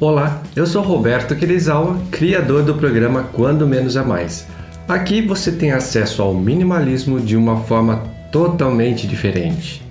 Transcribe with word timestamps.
Olá, 0.00 0.42
eu 0.56 0.66
sou 0.66 0.82
Roberto 0.82 1.36
Kirizawa, 1.36 1.96
criador 2.10 2.64
do 2.64 2.74
programa 2.74 3.22
Quando 3.32 3.64
Menos 3.64 3.94
é 3.94 4.02
Mais. 4.02 4.44
Aqui 4.88 5.22
você 5.22 5.52
tem 5.52 5.70
acesso 5.70 6.20
ao 6.20 6.34
minimalismo 6.34 7.20
de 7.20 7.36
uma 7.36 7.58
forma 7.60 8.02
totalmente 8.32 9.06
diferente. 9.06 9.84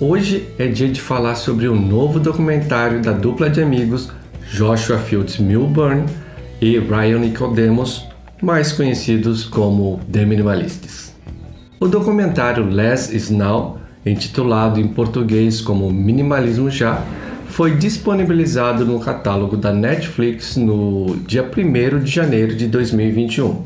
Hoje 0.00 0.48
é 0.58 0.66
dia 0.66 0.88
de 0.88 0.98
falar 0.98 1.34
sobre 1.34 1.68
o 1.68 1.76
novo 1.76 2.18
documentário 2.18 3.02
da 3.02 3.12
dupla 3.12 3.50
de 3.50 3.60
amigos 3.60 4.10
Joshua 4.50 4.96
Fields 4.96 5.36
Milburn 5.36 6.06
e 6.58 6.78
Ryan 6.78 7.18
Nicodemus, 7.18 8.06
mais 8.40 8.72
conhecidos 8.72 9.44
como 9.44 10.00
The 10.10 10.24
Minimalists. 10.24 11.14
O 11.78 11.86
documentário 11.86 12.66
Less 12.66 13.14
is 13.14 13.28
Now, 13.28 13.76
intitulado 14.06 14.80
em 14.80 14.88
português 14.88 15.60
como 15.60 15.92
Minimalismo 15.92 16.70
Já, 16.70 17.04
foi 17.50 17.76
disponibilizado 17.76 18.86
no 18.86 19.00
catálogo 19.00 19.56
da 19.56 19.72
Netflix 19.72 20.56
no 20.56 21.16
dia 21.26 21.42
1 21.44 21.98
de 21.98 22.10
janeiro 22.10 22.54
de 22.54 22.66
2021. 22.68 23.64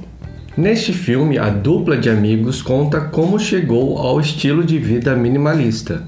Neste 0.57 0.93
filme, 0.93 1.39
a 1.39 1.51
dupla 1.51 1.97
de 1.97 2.09
amigos 2.09 2.63
conta 2.63 3.01
como 3.01 3.39
chegou 3.39 3.99
ao 3.99 4.19
estilo 4.19 4.65
de 4.65 4.79
vida 4.79 5.15
minimalista. 5.15 6.03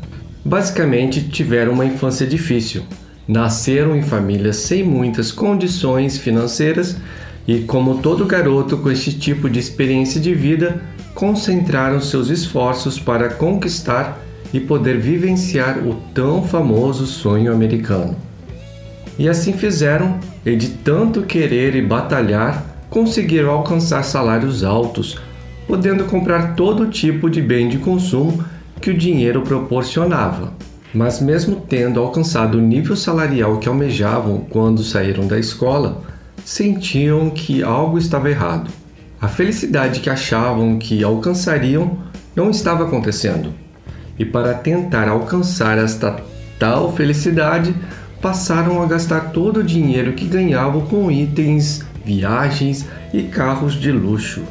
Basicamente, 0.45 1.29
tiveram 1.29 1.73
uma 1.73 1.85
infância 1.85 2.27
difícil, 2.27 2.83
nasceram 3.29 3.95
em 3.95 4.03
famílias 4.03 4.57
sem 4.57 4.83
muitas 4.83 5.31
condições 5.31 6.17
financeiras 6.17 6.97
e, 7.47 7.61
como 7.61 7.99
todo 7.99 8.25
garoto 8.25 8.79
com 8.79 8.91
este 8.91 9.13
tipo 9.13 9.51
de 9.51 9.59
experiência 9.59 10.21
de 10.21 10.35
vida, 10.35 10.81
concentraram 11.15 12.01
seus 12.01 12.31
esforços 12.31 12.99
para 12.99 13.29
conquistar 13.29 14.26
e 14.53 14.61
poder 14.61 14.99
vivenciar 14.99 15.79
o 15.79 15.95
tão 16.15 16.43
famoso 16.43 17.07
sonho 17.07 17.53
americano. 17.53 18.17
E 19.19 19.29
assim 19.29 19.53
fizeram, 19.53 20.19
e 20.45 20.55
de 20.55 20.69
tanto 20.69 21.23
querer 21.23 21.75
e 21.75 21.83
batalhar, 21.83 22.65
conseguiram 22.91 23.51
alcançar 23.51 24.03
salários 24.05 24.63
altos, 24.63 25.19
podendo 25.67 26.05
comprar 26.05 26.55
todo 26.55 26.87
tipo 26.87 27.29
de 27.29 27.41
bem 27.41 27.69
de 27.69 27.79
consumo 27.79 28.45
que 28.81 28.91
o 28.91 28.97
dinheiro 28.97 29.43
proporcionava. 29.43 30.53
Mas, 30.95 31.21
mesmo 31.21 31.57
tendo 31.57 32.01
alcançado 32.01 32.59
o 32.59 32.61
nível 32.61 32.95
salarial 32.95 33.59
que 33.59 33.69
almejavam 33.69 34.47
quando 34.51 34.83
saíram 34.83 35.27
da 35.27 35.39
escola, 35.39 36.03
sentiam 36.45 37.29
que 37.31 37.63
algo 37.63 37.99
estava 37.99 38.31
errado. 38.31 38.71
A 39.21 39.29
felicidade 39.29 40.01
que 40.01 40.09
achavam 40.09 40.79
que 40.79 41.03
alcançariam 41.03 41.99
não 42.35 42.51
estava 42.51 42.85
acontecendo 42.85 43.66
e 44.19 44.25
para 44.25 44.55
tentar 44.55 45.09
alcançar 45.09 45.79
esta 45.79 46.17
tal 46.59 46.93
felicidade, 46.95 47.75
passaram 48.21 48.83
a 48.83 48.87
gastar 48.87 49.33
todo 49.33 49.61
o 49.61 49.65
dinheiro 49.65 50.13
que 50.13 50.27
ganhavam 50.27 50.83
com 50.83 51.11
itens, 51.11 51.85
viagens 52.05 52.87
e 53.13 53.23
carros 53.23 53.75
de 53.75 53.93
luxo. 53.93 54.43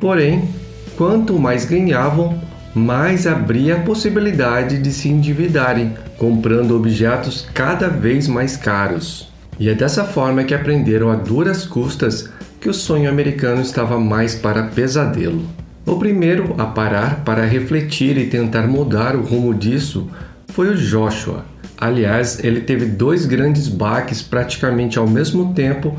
Porém, 0.00 0.48
quanto 0.96 1.38
mais 1.38 1.64
ganhavam, 1.64 2.40
mais 2.74 3.26
abria 3.26 3.76
a 3.76 3.80
possibilidade 3.80 4.78
de 4.78 4.90
se 4.92 5.08
endividarem, 5.08 5.94
comprando 6.18 6.76
objetos 6.76 7.46
cada 7.54 7.88
vez 7.88 8.26
mais 8.26 8.56
caros. 8.56 9.32
E 9.58 9.68
é 9.68 9.74
dessa 9.74 10.04
forma 10.04 10.42
que 10.42 10.54
aprenderam 10.54 11.10
a 11.10 11.14
duras 11.14 11.64
custas 11.64 12.28
que 12.60 12.68
o 12.68 12.74
sonho 12.74 13.08
americano 13.08 13.60
estava 13.60 14.00
mais 14.00 14.34
para 14.34 14.64
pesadelo. 14.64 15.44
O 15.86 15.96
primeiro 15.96 16.54
a 16.56 16.64
parar 16.64 17.22
para 17.24 17.44
refletir 17.44 18.16
e 18.16 18.26
tentar 18.26 18.66
mudar 18.66 19.14
o 19.14 19.22
rumo 19.22 19.52
disso 19.52 20.08
foi 20.48 20.70
o 20.70 20.76
Joshua. 20.76 21.44
Aliás, 21.76 22.42
ele 22.42 22.62
teve 22.62 22.86
dois 22.86 23.26
grandes 23.26 23.68
baques 23.68 24.22
praticamente 24.22 24.98
ao 24.98 25.06
mesmo 25.06 25.52
tempo 25.52 25.94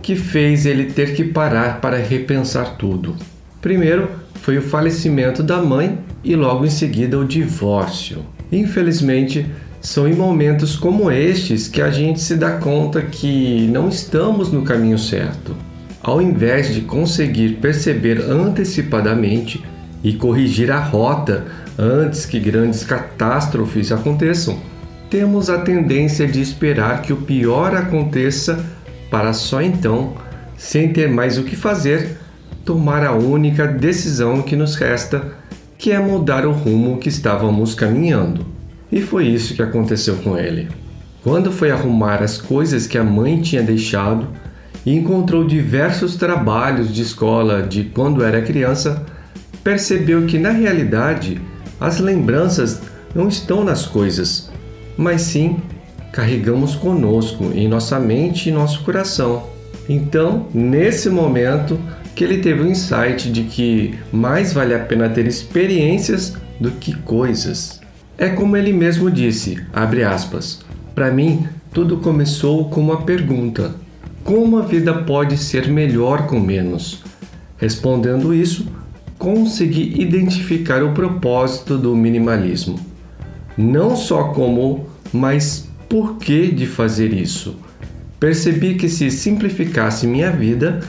que 0.00 0.16
fez 0.16 0.64
ele 0.64 0.84
ter 0.86 1.14
que 1.14 1.22
parar 1.22 1.82
para 1.82 1.98
repensar 1.98 2.76
tudo. 2.78 3.14
Primeiro 3.60 4.08
foi 4.36 4.56
o 4.56 4.62
falecimento 4.62 5.42
da 5.42 5.60
mãe 5.60 5.98
e 6.24 6.34
logo 6.34 6.64
em 6.64 6.70
seguida 6.70 7.18
o 7.18 7.24
divórcio. 7.24 8.24
Infelizmente, 8.50 9.44
são 9.82 10.08
em 10.08 10.14
momentos 10.14 10.76
como 10.76 11.10
estes 11.10 11.68
que 11.68 11.82
a 11.82 11.90
gente 11.90 12.20
se 12.20 12.36
dá 12.36 12.52
conta 12.52 13.02
que 13.02 13.68
não 13.70 13.88
estamos 13.88 14.50
no 14.50 14.62
caminho 14.62 14.98
certo 14.98 15.54
ao 16.06 16.22
invés 16.22 16.72
de 16.72 16.82
conseguir 16.82 17.56
perceber 17.56 18.20
antecipadamente 18.20 19.60
e 20.04 20.12
corrigir 20.12 20.70
a 20.70 20.78
rota 20.78 21.46
antes 21.76 22.24
que 22.24 22.38
grandes 22.38 22.84
catástrofes 22.84 23.90
aconteçam, 23.90 24.56
temos 25.10 25.50
a 25.50 25.58
tendência 25.58 26.28
de 26.28 26.40
esperar 26.40 27.02
que 27.02 27.12
o 27.12 27.16
pior 27.16 27.74
aconteça 27.74 28.64
para 29.10 29.32
só 29.32 29.60
então, 29.60 30.14
sem 30.56 30.92
ter 30.92 31.10
mais 31.10 31.38
o 31.38 31.42
que 31.42 31.56
fazer, 31.56 32.16
tomar 32.64 33.04
a 33.04 33.12
única 33.12 33.66
decisão 33.66 34.42
que 34.42 34.54
nos 34.54 34.76
resta, 34.76 35.32
que 35.76 35.90
é 35.90 35.98
mudar 35.98 36.46
o 36.46 36.52
rumo 36.52 36.98
que 36.98 37.08
estávamos 37.08 37.74
caminhando. 37.74 38.46
E 38.92 39.02
foi 39.02 39.26
isso 39.26 39.54
que 39.54 39.62
aconteceu 39.62 40.14
com 40.18 40.38
ele. 40.38 40.68
Quando 41.24 41.50
foi 41.50 41.72
arrumar 41.72 42.22
as 42.22 42.40
coisas 42.40 42.86
que 42.86 42.96
a 42.96 43.02
mãe 43.02 43.40
tinha 43.40 43.62
deixado, 43.62 44.28
e 44.86 44.94
encontrou 44.94 45.44
diversos 45.44 46.14
trabalhos 46.14 46.94
de 46.94 47.02
escola 47.02 47.60
de 47.60 47.84
quando 47.84 48.22
era 48.22 48.40
criança, 48.40 49.04
percebeu 49.64 50.24
que 50.26 50.38
na 50.38 50.50
realidade 50.50 51.40
as 51.80 51.98
lembranças 51.98 52.80
não 53.12 53.26
estão 53.26 53.64
nas 53.64 53.84
coisas, 53.84 54.48
mas 54.96 55.22
sim 55.22 55.56
carregamos 56.12 56.76
conosco 56.76 57.50
em 57.52 57.66
nossa 57.66 57.98
mente 57.98 58.48
e 58.48 58.52
nosso 58.52 58.84
coração. 58.84 59.48
Então, 59.88 60.46
nesse 60.54 61.10
momento, 61.10 61.78
que 62.14 62.24
ele 62.24 62.38
teve 62.38 62.62
o 62.62 62.66
insight 62.66 63.30
de 63.30 63.42
que 63.42 63.94
mais 64.12 64.52
vale 64.52 64.72
a 64.72 64.78
pena 64.78 65.08
ter 65.08 65.26
experiências 65.26 66.34
do 66.58 66.70
que 66.70 66.94
coisas. 66.94 67.80
É 68.16 68.28
como 68.28 68.56
ele 68.56 68.72
mesmo 68.72 69.10
disse, 69.10 69.62
abre 69.72 70.02
aspas. 70.02 70.60
Para 70.94 71.10
mim, 71.10 71.46
tudo 71.72 71.98
começou 71.98 72.70
com 72.70 72.80
uma 72.80 73.02
pergunta: 73.02 73.74
como 74.26 74.58
a 74.58 74.62
vida 74.62 74.92
pode 74.92 75.38
ser 75.38 75.68
melhor 75.68 76.26
com 76.26 76.40
menos? 76.40 77.00
Respondendo 77.56 78.34
isso, 78.34 78.66
consegui 79.16 80.02
identificar 80.02 80.82
o 80.82 80.92
propósito 80.92 81.78
do 81.78 81.94
minimalismo. 81.94 82.76
Não 83.56 83.94
só 83.94 84.24
como, 84.24 84.88
mas 85.12 85.68
por 85.88 86.16
que 86.16 86.50
de 86.50 86.66
fazer 86.66 87.12
isso. 87.12 87.54
Percebi 88.18 88.74
que 88.74 88.88
se 88.88 89.12
simplificasse 89.12 90.08
minha 90.08 90.32
vida, 90.32 90.80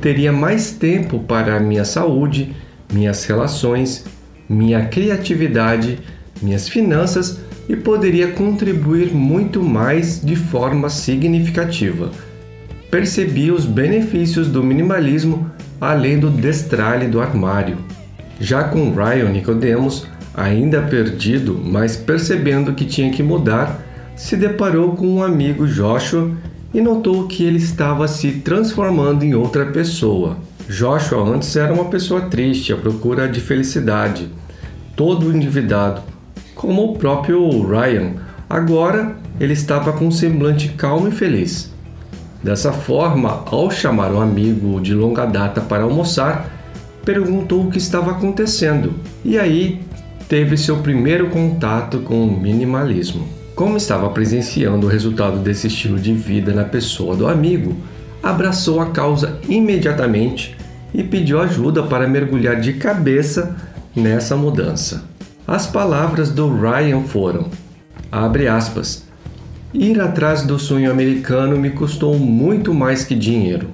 teria 0.00 0.32
mais 0.32 0.70
tempo 0.70 1.18
para 1.18 1.60
minha 1.60 1.84
saúde, 1.84 2.56
minhas 2.90 3.22
relações, 3.26 4.06
minha 4.48 4.86
criatividade, 4.86 5.98
minhas 6.40 6.66
finanças 6.66 7.38
e 7.68 7.76
poderia 7.76 8.28
contribuir 8.28 9.12
muito 9.12 9.62
mais 9.62 10.24
de 10.24 10.36
forma 10.36 10.88
significativa 10.88 12.10
percebia 12.90 13.52
os 13.52 13.66
benefícios 13.66 14.48
do 14.48 14.62
minimalismo 14.62 15.50
além 15.80 16.18
do 16.18 16.30
destralhe 16.30 17.06
do 17.06 17.20
armário. 17.20 17.78
Já 18.40 18.64
com 18.64 18.92
Ryan 18.92 19.30
Nicodemus, 19.30 20.06
ainda 20.34 20.82
perdido, 20.82 21.60
mas 21.62 21.96
percebendo 21.96 22.72
que 22.72 22.84
tinha 22.84 23.10
que 23.10 23.22
mudar, 23.22 23.82
se 24.16 24.36
deparou 24.36 24.96
com 24.96 25.06
um 25.06 25.22
amigo 25.22 25.66
Joshua 25.66 26.30
e 26.72 26.80
notou 26.80 27.26
que 27.26 27.44
ele 27.44 27.58
estava 27.58 28.06
se 28.08 28.32
transformando 28.32 29.24
em 29.24 29.34
outra 29.34 29.66
pessoa. 29.66 30.36
Joshua 30.68 31.24
antes 31.28 31.54
era 31.56 31.72
uma 31.72 31.86
pessoa 31.86 32.22
triste, 32.22 32.72
à 32.72 32.76
procura 32.76 33.28
de 33.28 33.40
felicidade, 33.40 34.28
todo 34.94 35.34
endividado, 35.34 36.02
como 36.54 36.84
o 36.84 36.98
próprio 36.98 37.66
Ryan. 37.66 38.14
Agora 38.50 39.16
ele 39.40 39.52
estava 39.52 39.92
com 39.92 40.06
um 40.06 40.10
semblante 40.10 40.68
calmo 40.70 41.08
e 41.08 41.12
feliz. 41.12 41.72
Dessa 42.42 42.72
forma, 42.72 43.42
ao 43.46 43.70
chamar 43.70 44.12
um 44.12 44.20
amigo 44.20 44.80
de 44.80 44.94
longa 44.94 45.26
data 45.26 45.60
para 45.60 45.82
almoçar, 45.82 46.48
perguntou 47.04 47.64
o 47.64 47.70
que 47.70 47.78
estava 47.78 48.12
acontecendo 48.12 48.94
e 49.24 49.38
aí 49.38 49.80
teve 50.28 50.56
seu 50.56 50.76
primeiro 50.76 51.30
contato 51.30 52.00
com 52.00 52.24
o 52.24 52.40
minimalismo. 52.40 53.26
Como 53.54 53.76
estava 53.76 54.08
presenciando 54.10 54.86
o 54.86 54.90
resultado 54.90 55.38
desse 55.38 55.66
estilo 55.66 55.98
de 55.98 56.12
vida 56.12 56.52
na 56.52 56.64
pessoa 56.64 57.16
do 57.16 57.26
amigo, 57.26 57.74
abraçou 58.22 58.80
a 58.80 58.90
causa 58.90 59.40
imediatamente 59.48 60.56
e 60.94 61.02
pediu 61.02 61.40
ajuda 61.40 61.82
para 61.82 62.06
mergulhar 62.06 62.60
de 62.60 62.74
cabeça 62.74 63.56
nessa 63.96 64.36
mudança. 64.36 65.04
As 65.46 65.66
palavras 65.66 66.30
do 66.30 66.48
Ryan 66.54 67.02
foram: 67.02 67.48
abre 68.12 68.46
aspas, 68.46 69.07
Ir 69.74 70.00
atrás 70.00 70.42
do 70.44 70.58
sonho 70.58 70.90
americano 70.90 71.58
me 71.58 71.68
custou 71.68 72.18
muito 72.18 72.72
mais 72.72 73.04
que 73.04 73.14
dinheiro. 73.14 73.68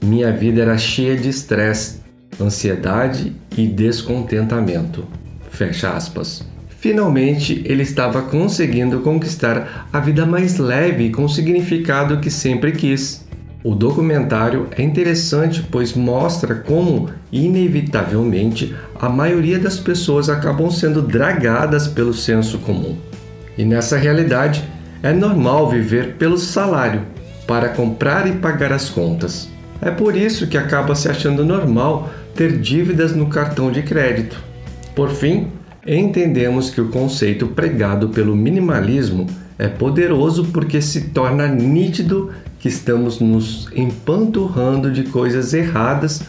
Minha 0.00 0.30
vida 0.30 0.62
era 0.62 0.78
cheia 0.78 1.16
de 1.16 1.28
estresse, 1.28 2.00
ansiedade 2.40 3.34
e 3.56 3.66
descontentamento. 3.66 5.04
Fecha 5.50 5.90
aspas. 5.90 6.46
Finalmente, 6.78 7.60
ele 7.64 7.82
estava 7.82 8.22
conseguindo 8.22 9.00
conquistar 9.00 9.88
a 9.92 9.98
vida 9.98 10.24
mais 10.24 10.58
leve 10.58 11.10
com 11.10 11.24
o 11.24 11.28
significado 11.28 12.20
que 12.20 12.30
sempre 12.30 12.70
quis. 12.70 13.26
O 13.64 13.74
documentário 13.74 14.68
é 14.70 14.82
interessante 14.82 15.66
pois 15.68 15.92
mostra 15.92 16.54
como, 16.54 17.10
inevitavelmente, 17.32 18.76
a 18.94 19.08
maioria 19.08 19.58
das 19.58 19.76
pessoas 19.76 20.28
acabam 20.28 20.70
sendo 20.70 21.02
dragadas 21.02 21.88
pelo 21.88 22.14
senso 22.14 22.58
comum. 22.58 22.96
E 23.58 23.64
nessa 23.64 23.96
realidade, 23.96 24.62
é 25.06 25.12
normal 25.12 25.70
viver 25.70 26.14
pelo 26.14 26.36
salário 26.36 27.02
para 27.46 27.68
comprar 27.68 28.26
e 28.26 28.32
pagar 28.32 28.72
as 28.72 28.88
contas. 28.88 29.48
É 29.80 29.88
por 29.88 30.16
isso 30.16 30.48
que 30.48 30.58
acaba 30.58 30.96
se 30.96 31.08
achando 31.08 31.44
normal 31.44 32.10
ter 32.34 32.58
dívidas 32.58 33.14
no 33.14 33.28
cartão 33.28 33.70
de 33.70 33.82
crédito. 33.82 34.36
Por 34.96 35.10
fim, 35.10 35.46
entendemos 35.86 36.70
que 36.70 36.80
o 36.80 36.88
conceito 36.88 37.46
pregado 37.46 38.08
pelo 38.08 38.34
minimalismo 38.34 39.28
é 39.56 39.68
poderoso 39.68 40.46
porque 40.46 40.82
se 40.82 41.10
torna 41.10 41.46
nítido 41.46 42.32
que 42.58 42.66
estamos 42.66 43.20
nos 43.20 43.68
empanturrando 43.76 44.90
de 44.90 45.04
coisas 45.04 45.54
erradas 45.54 46.22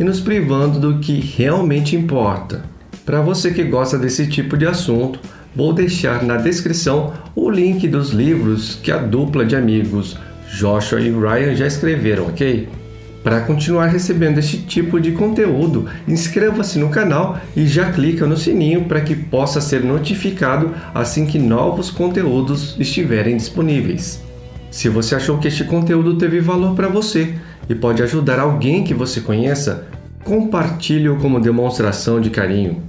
e 0.00 0.04
nos 0.04 0.20
privando 0.20 0.80
do 0.80 1.00
que 1.00 1.20
realmente 1.20 1.94
importa. 1.94 2.64
Para 3.04 3.20
você 3.20 3.50
que 3.50 3.64
gosta 3.64 3.98
desse 3.98 4.26
tipo 4.26 4.56
de 4.56 4.66
assunto, 4.66 5.20
vou 5.54 5.72
deixar 5.72 6.22
na 6.22 6.36
descrição 6.36 7.12
o 7.34 7.50
link 7.50 7.86
dos 7.88 8.10
livros 8.10 8.78
que 8.82 8.90
a 8.90 8.98
dupla 8.98 9.44
de 9.44 9.56
amigos 9.56 10.16
Joshua 10.56 11.00
e 11.00 11.10
Ryan 11.10 11.54
já 11.54 11.66
escreveram, 11.66 12.26
ok? 12.26 12.68
Para 13.22 13.40
continuar 13.42 13.86
recebendo 13.86 14.38
este 14.38 14.58
tipo 14.58 15.00
de 15.00 15.12
conteúdo, 15.12 15.86
inscreva-se 16.08 16.78
no 16.78 16.88
canal 16.88 17.38
e 17.56 17.66
já 17.66 17.92
clica 17.92 18.26
no 18.26 18.36
sininho 18.36 18.84
para 18.86 19.00
que 19.00 19.14
possa 19.14 19.60
ser 19.60 19.84
notificado 19.84 20.74
assim 20.92 21.24
que 21.24 21.38
novos 21.38 21.88
conteúdos 21.88 22.76
estiverem 22.80 23.36
disponíveis. 23.36 24.22
Se 24.72 24.88
você 24.88 25.14
achou 25.14 25.38
que 25.38 25.46
este 25.46 25.64
conteúdo 25.64 26.16
teve 26.16 26.40
valor 26.40 26.74
para 26.74 26.88
você 26.88 27.34
e 27.68 27.74
pode 27.74 28.02
ajudar 28.02 28.40
alguém 28.40 28.82
que 28.82 28.94
você 28.94 29.20
conheça, 29.20 29.86
compartilhe-o 30.24 31.16
como 31.18 31.40
demonstração 31.40 32.20
de 32.20 32.30
carinho. 32.30 32.82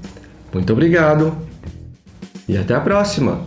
Muito 0.52 0.74
obrigado 0.74 1.38
e 2.48 2.58
até 2.58 2.74
a 2.76 2.82
próxima! 2.82 3.42